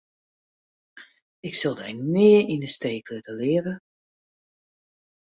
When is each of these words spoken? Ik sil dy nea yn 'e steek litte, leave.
Ik 1.47 1.53
sil 1.59 1.75
dy 1.79 1.91
nea 2.13 2.41
yn 2.53 2.65
'e 2.65 2.69
steek 2.75 3.05
litte, 3.13 3.33
leave. 3.41 3.73